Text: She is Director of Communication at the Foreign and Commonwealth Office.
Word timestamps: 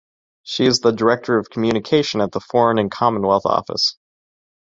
She 0.41 0.65
is 0.65 0.79
Director 0.79 1.37
of 1.37 1.51
Communication 1.51 2.21
at 2.21 2.31
the 2.31 2.39
Foreign 2.39 2.79
and 2.79 2.89
Commonwealth 2.89 3.45
Office. 3.45 3.97